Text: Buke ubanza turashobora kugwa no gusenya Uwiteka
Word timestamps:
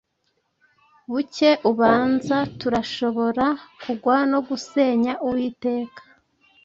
Buke 1.11 1.49
ubanza 1.71 2.37
turashobora 2.59 3.45
kugwa 3.81 4.17
no 4.31 4.39
gusenya 4.47 5.13
Uwiteka 5.25 6.01